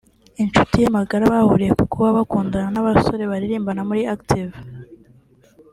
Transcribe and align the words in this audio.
inshuti 0.41 0.75
ye 0.81 0.87
magara 0.97 1.31
bahuriye 1.33 1.71
ku 1.79 1.85
kuba 1.91 2.09
bakundana 2.17 2.69
n’abasore 2.71 3.23
baririmbana 3.31 3.81
muri 3.89 4.01
Active 4.15 4.55